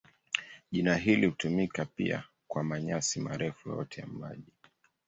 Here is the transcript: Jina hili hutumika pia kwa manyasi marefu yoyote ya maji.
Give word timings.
Jina 0.71 0.95
hili 0.95 1.25
hutumika 1.25 1.85
pia 1.85 2.23
kwa 2.47 2.63
manyasi 2.63 3.19
marefu 3.19 3.69
yoyote 3.69 4.01
ya 4.01 4.07
maji. 4.07 4.53